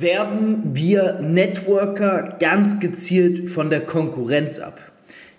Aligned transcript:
werben 0.00 0.74
wir 0.74 1.20
Networker 1.20 2.36
ganz 2.38 2.80
gezielt 2.80 3.50
von 3.50 3.70
der 3.70 3.80
Konkurrenz 3.80 4.58
ab? 4.58 4.78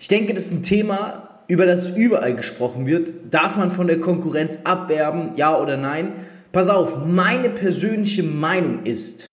Ich 0.00 0.08
denke, 0.08 0.34
das 0.34 0.46
ist 0.46 0.52
ein 0.52 0.62
Thema, 0.62 1.42
über 1.48 1.66
das 1.66 1.88
überall 1.88 2.34
gesprochen 2.34 2.86
wird. 2.86 3.12
Darf 3.30 3.56
man 3.56 3.72
von 3.72 3.86
der 3.86 4.00
Konkurrenz 4.00 4.60
abwerben, 4.64 5.32
ja 5.36 5.58
oder 5.58 5.76
nein? 5.76 6.12
Pass 6.52 6.68
auf, 6.68 7.04
meine 7.06 7.50
persönliche 7.50 8.22
Meinung 8.22 8.84
ist, 8.84 9.27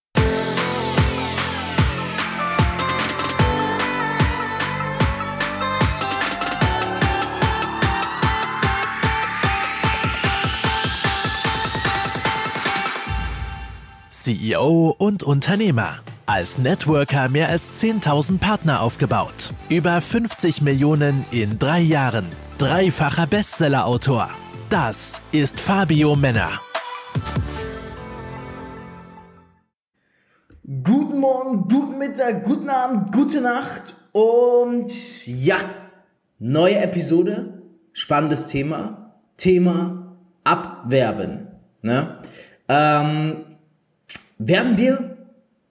CEO 14.26 14.96
und 14.97 15.21
Unternehmer. 15.21 15.99
Als 16.26 16.58
Networker 16.58 17.30
mehr 17.30 17.50
als 17.50 17.80
10.000 17.80 18.40
Partner 18.40 18.81
aufgebaut. 18.81 19.52
Über 19.70 20.02
50 20.02 20.63
Millionen 20.63 21.23
in 21.30 21.59
drei 21.59 21.81
Jahren. 21.81 22.26
Dreifacher 22.58 23.27
Bestsellerautor. 23.27 24.31
Das 24.72 25.22
ist 25.31 25.59
Fabio 25.59 26.16
Männer. 26.16 26.59
Guten 30.64 31.20
Morgen, 31.20 31.67
guten 31.67 32.00
Mittag, 32.00 32.45
guten 32.45 32.70
Abend, 32.72 33.12
gute 33.12 33.42
Nacht 33.42 33.94
und 34.12 35.28
ja, 35.28 35.58
neue 36.39 36.80
Episode, 36.80 37.62
spannendes 37.94 38.48
Thema, 38.48 39.14
Thema 39.38 40.17
Abwerben. 40.44 41.45
Ne? 41.84 42.17
Ähm, 42.67 43.55
werben 44.38 44.77
wir 44.77 45.17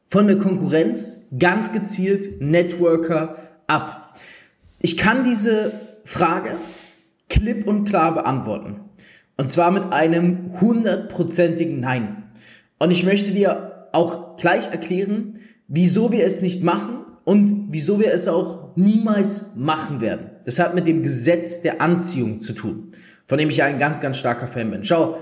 von 0.06 0.26
der 0.26 0.38
Konkurrenz 0.38 1.28
ganz 1.38 1.72
gezielt 1.72 2.40
Networker 2.40 3.36
ab? 3.66 4.14
Ich 4.80 4.96
kann 4.96 5.24
diese 5.24 5.72
Frage 6.04 6.50
klipp 7.28 7.66
und 7.66 7.84
klar 7.86 8.14
beantworten. 8.14 8.80
Und 9.36 9.50
zwar 9.50 9.70
mit 9.70 9.92
einem 9.92 10.60
hundertprozentigen 10.60 11.80
Nein. 11.80 12.24
Und 12.78 12.90
ich 12.90 13.04
möchte 13.04 13.32
dir 13.32 13.88
auch 13.92 14.36
gleich 14.36 14.70
erklären, 14.70 15.38
wieso 15.68 16.12
wir 16.12 16.24
es 16.24 16.42
nicht 16.42 16.62
machen 16.62 17.04
und 17.24 17.68
wieso 17.70 17.98
wir 17.98 18.12
es 18.12 18.28
auch 18.28 18.76
niemals 18.76 19.56
machen 19.56 20.00
werden. 20.00 20.30
Das 20.44 20.58
hat 20.58 20.74
mit 20.74 20.86
dem 20.86 21.02
Gesetz 21.02 21.62
der 21.62 21.80
Anziehung 21.80 22.42
zu 22.42 22.52
tun, 22.52 22.92
von 23.26 23.38
dem 23.38 23.50
ich 23.50 23.62
ein 23.62 23.78
ganz, 23.78 24.00
ganz 24.00 24.18
starker 24.18 24.46
Fan 24.46 24.70
bin. 24.70 24.84
Schau, 24.84 25.18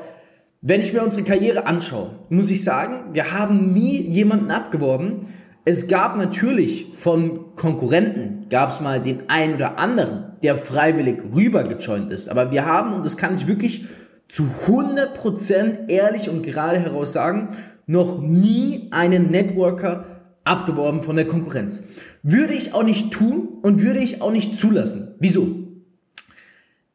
wenn 0.65 0.81
ich 0.81 0.93
mir 0.93 1.03
unsere 1.03 1.25
Karriere 1.25 1.67
anschaue, 1.67 2.11
muss 2.31 2.51
ich 2.51 2.63
sagen, 2.63 3.13
wir 3.13 3.33
haben 3.33 3.73
nie 3.73 4.01
jemanden 4.01 4.53
abgeworben. 4.53 5.27
Es 5.65 5.89
gab 5.89 6.17
natürlich 6.17 6.87
von 6.95 7.57
Konkurrenten, 7.57 8.49
gab 8.49 8.71
es 8.71 8.81
mal 8.81 9.01
den 9.01 9.29
einen 9.29 9.57
oder 9.57 9.79
anderen, 9.81 10.37
der 10.45 10.55
freiwillig 10.55 11.23
rübergejoint 11.35 12.13
ist. 12.13 12.29
Aber 12.29 12.53
wir 12.53 12.65
haben, 12.65 12.93
und 12.93 13.05
das 13.05 13.17
kann 13.17 13.35
ich 13.35 13.49
wirklich 13.49 13.87
zu 14.29 14.45
100% 14.67 15.89
ehrlich 15.89 16.31
und 16.31 16.43
gerade 16.43 16.79
heraus 16.79 17.13
sagen, 17.13 17.49
noch 17.87 18.21
nie 18.21 18.89
einen 18.93 19.33
Networker 19.33 20.07
abgeworben 20.45 21.03
von 21.03 21.17
der 21.17 21.27
Konkurrenz. 21.27 21.83
Würde 22.23 22.55
ich 22.55 22.73
auch 22.73 22.85
nicht 22.85 23.11
tun 23.11 23.59
und 23.63 23.83
würde 23.83 23.99
ich 23.99 24.23
auch 24.23 24.31
nicht 24.31 24.57
zulassen. 24.57 25.17
Wieso? 25.19 25.49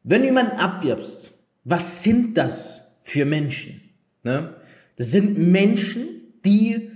Wenn 0.04 0.22
du 0.22 0.28
jemanden 0.28 0.56
abwirbst, 0.56 1.32
was 1.64 2.02
sind 2.02 2.38
das 2.38 2.87
für 3.08 3.24
Menschen. 3.24 3.80
Ne? 4.22 4.54
Das 4.96 5.10
sind 5.10 5.38
Menschen, 5.38 6.08
die, 6.44 6.90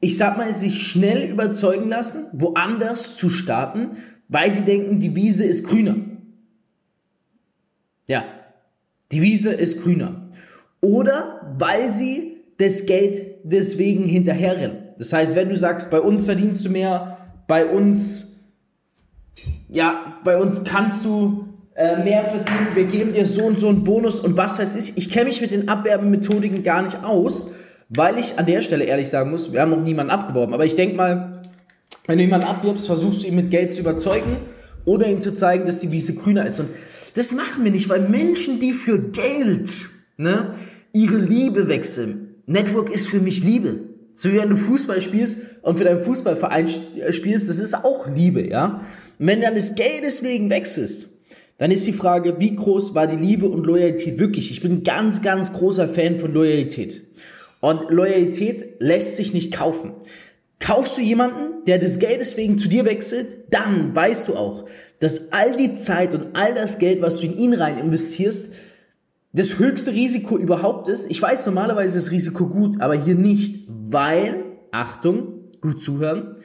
ich 0.00 0.16
sag 0.16 0.36
mal, 0.36 0.52
sich 0.52 0.82
schnell 0.82 1.30
überzeugen 1.30 1.88
lassen, 1.88 2.26
woanders 2.32 3.16
zu 3.16 3.30
starten, 3.30 3.96
weil 4.28 4.50
sie 4.50 4.62
denken, 4.62 4.98
die 4.98 5.14
Wiese 5.14 5.44
ist 5.44 5.64
grüner. 5.64 5.96
Ja, 8.08 8.24
die 9.12 9.22
Wiese 9.22 9.52
ist 9.52 9.82
grüner. 9.82 10.30
Oder 10.80 11.54
weil 11.58 11.92
sie 11.92 12.38
das 12.58 12.86
Geld 12.86 13.36
deswegen 13.44 14.04
hinterherrennen. 14.04 14.78
Das 14.98 15.12
heißt, 15.12 15.36
wenn 15.36 15.48
du 15.48 15.56
sagst, 15.56 15.90
bei 15.90 16.00
uns 16.00 16.24
verdienst 16.24 16.64
du 16.64 16.70
mehr, 16.70 17.18
bei 17.46 17.66
uns, 17.66 18.50
ja, 19.68 20.18
bei 20.24 20.36
uns 20.38 20.64
kannst 20.64 21.04
du 21.04 21.52
äh, 21.74 22.02
mehr 22.02 22.24
verdienen, 22.24 22.68
wir 22.74 22.84
geben 22.84 23.12
dir 23.12 23.24
so 23.24 23.44
und 23.44 23.58
so 23.58 23.68
einen 23.68 23.84
Bonus 23.84 24.20
und 24.20 24.36
was 24.36 24.58
weiß 24.58 24.76
ich. 24.76 24.98
Ich 24.98 25.10
kenne 25.10 25.26
mich 25.26 25.40
mit 25.40 25.52
den 25.52 25.68
Abwerbemethodiken 25.68 26.62
gar 26.62 26.82
nicht 26.82 27.02
aus, 27.02 27.54
weil 27.88 28.18
ich 28.18 28.38
an 28.38 28.46
der 28.46 28.60
Stelle 28.60 28.84
ehrlich 28.84 29.08
sagen 29.08 29.30
muss, 29.30 29.52
wir 29.52 29.60
haben 29.60 29.70
noch 29.70 29.82
niemanden 29.82 30.10
abgeworben. 30.10 30.54
Aber 30.54 30.64
ich 30.64 30.74
denke 30.74 30.96
mal, 30.96 31.40
wenn 32.06 32.18
du 32.18 32.24
jemanden 32.24 32.46
abwirbst, 32.46 32.86
versuchst 32.86 33.22
du 33.22 33.26
ihn 33.26 33.36
mit 33.36 33.50
Geld 33.50 33.74
zu 33.74 33.80
überzeugen 33.80 34.36
oder 34.84 35.06
ihm 35.06 35.22
zu 35.22 35.34
zeigen, 35.34 35.66
dass 35.66 35.80
die 35.80 35.90
Wiese 35.92 36.14
grüner 36.14 36.46
ist. 36.46 36.60
Und 36.60 36.68
das 37.14 37.32
machen 37.32 37.64
wir 37.64 37.70
nicht, 37.70 37.88
weil 37.88 38.00
Menschen, 38.08 38.60
die 38.60 38.72
für 38.72 38.98
Geld 38.98 39.70
ne, 40.16 40.54
ihre 40.92 41.16
Liebe 41.16 41.68
wechseln. 41.68 42.34
Network 42.46 42.90
ist 42.90 43.08
für 43.08 43.20
mich 43.20 43.44
Liebe. 43.44 43.80
So 44.14 44.30
wie 44.30 44.36
wenn 44.36 44.50
du 44.50 44.56
Fußball 44.56 45.00
spielst 45.00 45.38
und 45.62 45.78
für 45.78 45.84
deinen 45.84 46.02
Fußballverein 46.02 46.68
spielst, 47.10 47.48
das 47.48 47.58
ist 47.58 47.74
auch 47.74 48.06
Liebe, 48.08 48.46
ja. 48.46 48.82
Und 49.18 49.26
wenn 49.26 49.40
du 49.40 49.46
dann 49.46 49.54
das 49.54 49.74
Geld 49.74 50.02
deswegen 50.04 50.50
wechselst, 50.50 51.11
dann 51.58 51.70
ist 51.70 51.86
die 51.86 51.92
Frage, 51.92 52.40
wie 52.40 52.56
groß 52.56 52.94
war 52.94 53.06
die 53.06 53.16
Liebe 53.16 53.48
und 53.48 53.66
Loyalität 53.66 54.18
wirklich? 54.18 54.50
Ich 54.50 54.60
bin 54.60 54.82
ganz, 54.82 55.22
ganz 55.22 55.52
großer 55.52 55.88
Fan 55.88 56.18
von 56.18 56.32
Loyalität. 56.32 57.02
Und 57.60 57.90
Loyalität 57.90 58.80
lässt 58.80 59.16
sich 59.16 59.32
nicht 59.32 59.54
kaufen. 59.54 59.92
Kaufst 60.58 60.98
du 60.98 61.02
jemanden, 61.02 61.64
der 61.66 61.78
des 61.78 61.98
Geldes 61.98 62.36
wegen 62.36 62.58
zu 62.58 62.68
dir 62.68 62.84
wechselt, 62.84 63.26
dann 63.50 63.94
weißt 63.94 64.28
du 64.28 64.36
auch, 64.36 64.64
dass 65.00 65.32
all 65.32 65.56
die 65.56 65.76
Zeit 65.76 66.14
und 66.14 66.36
all 66.36 66.54
das 66.54 66.78
Geld, 66.78 67.02
was 67.02 67.18
du 67.18 67.26
in 67.26 67.36
ihn 67.36 67.54
rein 67.54 67.78
investierst, 67.78 68.54
das 69.32 69.58
höchste 69.58 69.92
Risiko 69.92 70.36
überhaupt 70.36 70.88
ist. 70.88 71.10
Ich 71.10 71.20
weiß, 71.20 71.46
normalerweise 71.46 71.98
ist 71.98 72.06
das 72.06 72.12
Risiko 72.12 72.46
gut, 72.46 72.80
aber 72.80 72.94
hier 72.94 73.14
nicht, 73.14 73.64
weil, 73.68 74.44
Achtung, 74.70 75.50
gut 75.60 75.82
zuhören, 75.82 76.36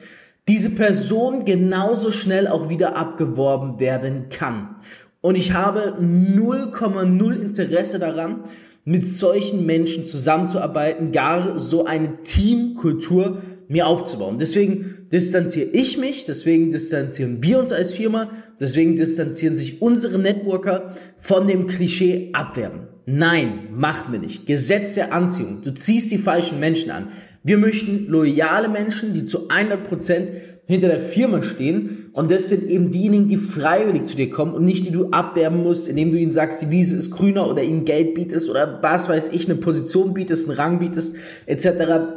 diese 0.48 0.70
Person 0.70 1.44
genauso 1.44 2.10
schnell 2.10 2.48
auch 2.48 2.68
wieder 2.68 2.96
abgeworben 2.96 3.78
werden 3.78 4.30
kann. 4.30 4.76
Und 5.20 5.36
ich 5.36 5.52
habe 5.52 5.96
0,0 6.00 7.40
Interesse 7.40 7.98
daran, 7.98 8.44
mit 8.84 9.06
solchen 9.06 9.66
Menschen 9.66 10.06
zusammenzuarbeiten, 10.06 11.12
gar 11.12 11.58
so 11.58 11.84
eine 11.84 12.22
Teamkultur 12.22 13.42
mir 13.68 13.86
aufzubauen. 13.86 14.38
Deswegen 14.38 15.06
distanziere 15.12 15.68
ich 15.74 15.98
mich, 15.98 16.24
deswegen 16.24 16.70
distanzieren 16.70 17.42
wir 17.42 17.58
uns 17.58 17.74
als 17.74 17.92
Firma, 17.92 18.30
deswegen 18.58 18.96
distanzieren 18.96 19.56
sich 19.56 19.82
unsere 19.82 20.18
Networker 20.18 20.94
von 21.18 21.46
dem 21.46 21.66
Klischee 21.66 22.30
abwerben. 22.32 22.88
Nein, 23.04 23.68
machen 23.74 24.12
wir 24.12 24.20
nicht. 24.20 24.46
Gesetz 24.46 24.94
der 24.94 25.12
Anziehung. 25.12 25.62
Du 25.62 25.72
ziehst 25.72 26.10
die 26.10 26.18
falschen 26.18 26.58
Menschen 26.60 26.90
an. 26.90 27.08
Wir 27.48 27.56
möchten 27.56 28.08
loyale 28.08 28.68
Menschen, 28.68 29.14
die 29.14 29.24
zu 29.24 29.48
100% 29.48 30.28
hinter 30.66 30.88
der 30.88 31.00
Firma 31.00 31.42
stehen. 31.42 32.10
Und 32.12 32.30
das 32.30 32.50
sind 32.50 32.64
eben 32.64 32.90
diejenigen, 32.90 33.26
die 33.26 33.38
freiwillig 33.38 34.04
zu 34.04 34.16
dir 34.16 34.28
kommen 34.28 34.52
und 34.52 34.66
nicht 34.66 34.84
die 34.84 34.90
du 34.90 35.08
abwerben 35.12 35.62
musst, 35.62 35.88
indem 35.88 36.12
du 36.12 36.18
ihnen 36.18 36.32
sagst, 36.32 36.60
die 36.60 36.68
Wiese 36.68 36.98
ist 36.98 37.10
grüner 37.10 37.48
oder 37.48 37.62
ihnen 37.62 37.86
Geld 37.86 38.12
bietest 38.12 38.50
oder 38.50 38.80
was 38.82 39.08
weiß 39.08 39.30
ich, 39.32 39.46
eine 39.46 39.54
Position 39.54 40.12
bietest, 40.12 40.46
einen 40.46 40.58
Rang 40.58 40.78
bietest, 40.78 41.16
etc. 41.46 41.68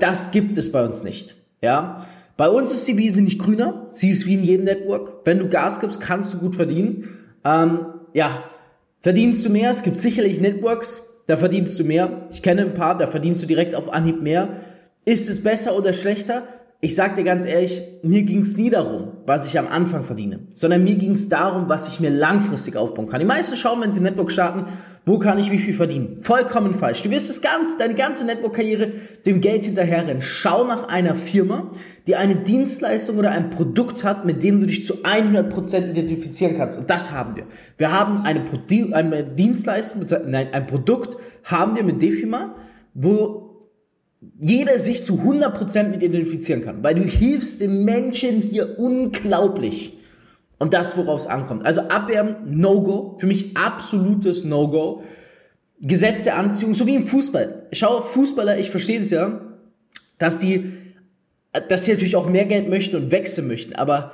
Das 0.01 0.31
gibt 0.31 0.57
es 0.57 0.69
bei 0.69 0.83
uns 0.83 1.05
nicht. 1.05 1.35
Ja. 1.61 2.05
Bei 2.35 2.49
uns 2.49 2.73
ist 2.73 2.85
die 2.89 2.97
Wiese 2.97 3.21
nicht 3.21 3.39
grüner. 3.39 3.87
Sie 3.91 4.09
ist 4.09 4.25
wie 4.25 4.33
in 4.33 4.43
jedem 4.43 4.65
Network. 4.65 5.21
Wenn 5.23 5.39
du 5.39 5.47
Gas 5.47 5.79
gibst, 5.79 6.01
kannst 6.01 6.33
du 6.33 6.39
gut 6.39 6.57
verdienen. 6.57 7.07
Ähm, 7.45 7.85
ja. 8.13 8.43
Verdienst 8.99 9.45
du 9.45 9.49
mehr? 9.49 9.71
Es 9.71 9.83
gibt 9.83 9.97
sicherlich 9.97 10.41
Networks, 10.41 11.21
da 11.27 11.37
verdienst 11.37 11.79
du 11.79 11.85
mehr. 11.85 12.27
Ich 12.31 12.41
kenne 12.41 12.63
ein 12.63 12.73
paar, 12.73 12.97
da 12.97 13.07
verdienst 13.07 13.41
du 13.41 13.47
direkt 13.47 13.75
auf 13.75 13.93
Anhieb 13.93 14.21
mehr. 14.21 14.49
Ist 15.05 15.29
es 15.29 15.43
besser 15.43 15.77
oder 15.77 15.93
schlechter? 15.93 16.43
ich 16.83 16.95
sag 16.95 17.15
dir 17.15 17.23
ganz 17.23 17.45
ehrlich, 17.45 17.79
mir 18.01 18.23
ging's 18.23 18.57
nie 18.57 18.71
darum, 18.71 19.09
was 19.27 19.45
ich 19.45 19.57
am 19.59 19.67
Anfang 19.67 20.03
verdiene, 20.03 20.39
sondern 20.55 20.83
mir 20.83 20.95
ging's 20.95 21.29
darum, 21.29 21.69
was 21.69 21.87
ich 21.87 21.99
mir 21.99 22.09
langfristig 22.09 22.75
aufbauen 22.75 23.07
kann. 23.07 23.19
Die 23.19 23.25
meisten 23.25 23.55
schauen, 23.55 23.81
wenn 23.81 23.93
sie 23.93 23.99
Network 23.99 24.31
starten, 24.31 24.65
wo 25.05 25.19
kann 25.19 25.37
ich 25.37 25.51
wie 25.51 25.59
viel 25.59 25.75
verdienen? 25.75 26.17
Vollkommen 26.23 26.73
falsch. 26.73 27.03
Du 27.03 27.11
wirst 27.11 27.29
das 27.29 27.43
ganz, 27.43 27.77
deine 27.77 27.93
ganze 27.93 28.25
Network-Karriere 28.25 28.93
dem 29.27 29.41
Geld 29.41 29.65
hinterherrennen. 29.65 30.21
Schau 30.21 30.63
nach 30.63 30.87
einer 30.87 31.13
Firma, 31.13 31.69
die 32.07 32.15
eine 32.15 32.35
Dienstleistung 32.35 33.19
oder 33.19 33.29
ein 33.29 33.51
Produkt 33.51 34.03
hat, 34.03 34.25
mit 34.25 34.41
dem 34.41 34.59
du 34.59 34.65
dich 34.65 34.85
zu 34.85 35.03
100% 35.03 35.91
identifizieren 35.91 36.57
kannst. 36.57 36.79
Und 36.79 36.89
das 36.89 37.11
haben 37.11 37.35
wir. 37.35 37.43
Wir 37.77 37.91
haben 37.91 38.25
eine, 38.25 38.39
Pro 38.39 38.57
eine 38.93 39.23
Dienstleistung, 39.23 40.05
nein, 40.25 40.47
ein 40.51 40.65
Produkt 40.65 41.15
haben 41.43 41.75
wir 41.75 41.83
mit 41.83 42.01
Defima, 42.01 42.55
wo 42.95 43.40
jeder 44.39 44.77
sich 44.77 45.05
zu 45.05 45.15
100% 45.15 45.89
mit 45.89 46.03
identifizieren 46.03 46.63
kann, 46.63 46.83
weil 46.83 46.95
du 46.95 47.03
hilfst 47.03 47.61
den 47.61 47.85
Menschen 47.85 48.41
hier 48.41 48.79
unglaublich. 48.79 49.97
Und 50.59 50.73
das, 50.73 50.95
worauf 50.95 51.21
es 51.21 51.27
ankommt. 51.27 51.65
Also 51.65 51.81
Abwerben, 51.81 52.35
No-Go. 52.45 53.17
Für 53.19 53.25
mich 53.25 53.57
absolutes 53.57 54.43
No-Go. 54.43 55.03
Gesetz 55.79 56.25
der 56.25 56.37
Anziehung, 56.37 56.75
so 56.75 56.85
wie 56.85 56.95
im 56.95 57.07
Fußball. 57.07 57.67
Schau, 57.71 58.01
Fußballer, 58.01 58.59
ich 58.59 58.69
verstehe 58.69 58.99
das 58.99 59.09
ja, 59.09 59.41
dass 60.19 60.37
die 60.37 60.71
dass 61.67 61.85
sie 61.85 61.91
natürlich 61.91 62.15
auch 62.15 62.29
mehr 62.29 62.45
Geld 62.45 62.69
möchten 62.69 62.95
und 62.95 63.11
wechseln 63.11 63.47
möchten, 63.47 63.75
aber 63.75 64.13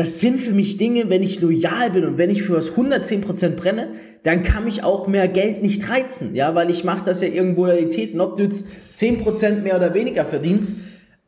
das 0.00 0.18
sind 0.18 0.40
für 0.40 0.52
mich 0.52 0.78
Dinge, 0.78 1.10
wenn 1.10 1.22
ich 1.22 1.42
loyal 1.42 1.90
bin 1.90 2.06
und 2.06 2.16
wenn 2.16 2.30
ich 2.30 2.42
für 2.42 2.54
was 2.54 2.72
110% 2.72 3.50
brenne, 3.50 3.88
dann 4.22 4.42
kann 4.42 4.64
mich 4.64 4.82
auch 4.82 5.06
mehr 5.06 5.28
Geld 5.28 5.62
nicht 5.62 5.90
reizen, 5.90 6.34
ja, 6.34 6.54
weil 6.54 6.70
ich 6.70 6.84
mache 6.84 7.04
das 7.04 7.20
ja 7.20 7.28
irgendwo 7.28 7.66
Loyalitäten, 7.66 8.18
ob 8.22 8.36
du 8.36 8.44
jetzt 8.44 8.66
10% 8.96 9.60
mehr 9.60 9.76
oder 9.76 9.92
weniger 9.92 10.24
verdienst, 10.24 10.76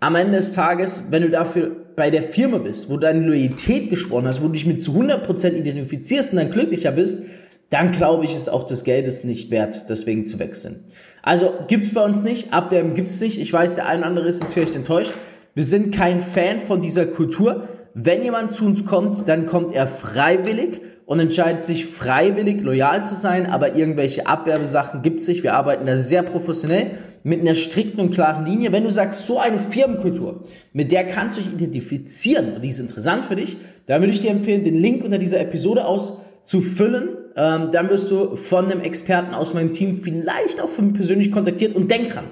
am 0.00 0.14
Ende 0.14 0.38
des 0.38 0.54
Tages, 0.54 1.08
wenn 1.10 1.20
du 1.20 1.28
dafür 1.28 1.70
bei 1.96 2.08
der 2.08 2.22
Firma 2.22 2.56
bist, 2.56 2.88
wo 2.88 2.94
du 2.94 3.00
deine 3.00 3.20
Loyalität 3.26 3.90
gesprochen 3.90 4.26
hast, 4.26 4.40
wo 4.40 4.46
du 4.46 4.54
dich 4.54 4.64
mit 4.64 4.82
zu 4.82 4.92
100% 4.92 5.52
identifizierst 5.52 6.32
und 6.32 6.38
dann 6.38 6.50
glücklicher 6.50 6.92
bist, 6.92 7.24
dann 7.68 7.90
glaube 7.90 8.24
ich, 8.24 8.32
ist 8.32 8.48
auch 8.48 8.66
das 8.66 8.84
Geldes 8.84 9.22
nicht 9.24 9.50
wert, 9.50 9.84
deswegen 9.90 10.24
zu 10.24 10.38
wechseln. 10.38 10.82
Also 11.22 11.52
gibt's 11.68 11.92
bei 11.92 12.02
uns 12.02 12.22
nicht, 12.22 12.54
Abwerben 12.54 12.94
gibt's 12.94 13.20
nicht. 13.20 13.38
Ich 13.38 13.52
weiß, 13.52 13.74
der 13.74 13.86
eine 13.86 13.98
oder 13.98 14.08
andere 14.08 14.28
ist 14.28 14.40
jetzt 14.40 14.54
vielleicht 14.54 14.76
enttäuscht. 14.76 15.12
Wir 15.54 15.64
sind 15.64 15.94
kein 15.94 16.22
Fan 16.22 16.58
von 16.60 16.80
dieser 16.80 17.04
Kultur. 17.04 17.68
Wenn 17.94 18.22
jemand 18.22 18.52
zu 18.52 18.64
uns 18.64 18.84
kommt, 18.86 19.28
dann 19.28 19.46
kommt 19.46 19.74
er 19.74 19.86
freiwillig 19.86 20.80
und 21.04 21.20
entscheidet 21.20 21.66
sich 21.66 21.86
freiwillig 21.86 22.62
loyal 22.62 23.04
zu 23.04 23.14
sein, 23.14 23.46
aber 23.46 23.76
irgendwelche 23.76 24.26
Abwerbesachen 24.26 25.02
gibt 25.02 25.20
es 25.20 25.28
nicht. 25.28 25.42
Wir 25.42 25.54
arbeiten 25.54 25.84
da 25.84 25.96
sehr 25.96 26.22
professionell 26.22 26.92
mit 27.22 27.40
einer 27.40 27.54
strikten 27.54 28.00
und 28.00 28.12
klaren 28.12 28.46
Linie. 28.46 28.72
Wenn 28.72 28.84
du 28.84 28.90
sagst, 28.90 29.26
so 29.26 29.38
eine 29.38 29.58
Firmenkultur, 29.58 30.42
mit 30.72 30.90
der 30.90 31.06
kannst 31.06 31.36
du 31.36 31.42
dich 31.42 31.52
identifizieren 31.52 32.54
und 32.54 32.62
die 32.62 32.68
ist 32.68 32.80
interessant 32.80 33.26
für 33.26 33.36
dich, 33.36 33.58
dann 33.86 34.00
würde 34.00 34.12
ich 34.12 34.22
dir 34.22 34.30
empfehlen, 34.30 34.64
den 34.64 34.76
Link 34.76 35.04
unter 35.04 35.18
dieser 35.18 35.40
Episode 35.40 35.84
auszufüllen. 35.84 37.10
Ähm, 37.36 37.70
dann 37.72 37.90
wirst 37.90 38.10
du 38.10 38.36
von 38.36 38.70
einem 38.70 38.80
Experten 38.80 39.34
aus 39.34 39.54
meinem 39.54 39.70
Team 39.70 40.00
vielleicht 40.02 40.62
auch 40.62 40.68
von 40.68 40.88
mir 40.88 40.92
persönlich 40.94 41.30
kontaktiert 41.30 41.74
und 41.74 41.90
denk 41.90 42.08
dran, 42.08 42.24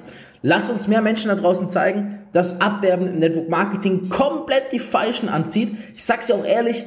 Lass 0.43 0.71
uns 0.71 0.89
mehr 0.89 1.03
Menschen 1.03 1.29
da 1.29 1.35
draußen 1.35 1.69
zeigen, 1.69 2.20
dass 2.33 2.61
Abwerben 2.61 3.07
im 3.07 3.19
Network 3.19 3.49
Marketing 3.49 4.09
komplett 4.09 4.73
die 4.73 4.79
Falschen 4.79 5.29
anzieht. 5.29 5.75
Ich 5.95 6.05
sag's 6.05 6.27
dir 6.27 6.35
auch 6.35 6.45
ehrlich, 6.45 6.85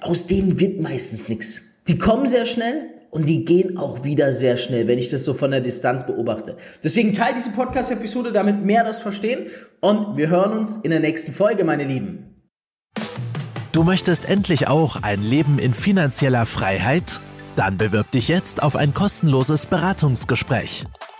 aus 0.00 0.26
denen 0.26 0.58
wird 0.58 0.80
meistens 0.80 1.28
nichts. 1.28 1.82
Die 1.86 1.98
kommen 1.98 2.26
sehr 2.26 2.46
schnell 2.46 2.90
und 3.10 3.28
die 3.28 3.44
gehen 3.44 3.78
auch 3.78 4.02
wieder 4.04 4.32
sehr 4.32 4.56
schnell, 4.56 4.88
wenn 4.88 4.98
ich 4.98 5.08
das 5.08 5.24
so 5.24 5.34
von 5.34 5.50
der 5.50 5.60
Distanz 5.60 6.04
beobachte. 6.06 6.56
Deswegen 6.82 7.12
teile 7.12 7.36
diese 7.36 7.50
Podcast-Episode, 7.50 8.32
damit 8.32 8.64
mehr 8.64 8.84
das 8.84 9.00
verstehen 9.00 9.46
und 9.80 10.16
wir 10.16 10.28
hören 10.28 10.58
uns 10.58 10.76
in 10.76 10.90
der 10.90 11.00
nächsten 11.00 11.32
Folge, 11.32 11.64
meine 11.64 11.84
Lieben. 11.84 12.30
Du 13.72 13.82
möchtest 13.82 14.28
endlich 14.28 14.68
auch 14.68 15.02
ein 15.02 15.20
Leben 15.22 15.58
in 15.58 15.74
finanzieller 15.74 16.46
Freiheit? 16.46 17.20
Dann 17.56 17.76
bewirb 17.76 18.10
dich 18.10 18.28
jetzt 18.28 18.62
auf 18.62 18.74
ein 18.74 18.94
kostenloses 18.94 19.66
Beratungsgespräch 19.66 20.84